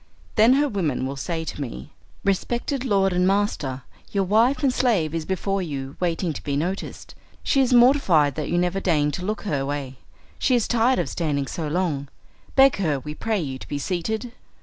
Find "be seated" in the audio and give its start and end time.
13.67-14.31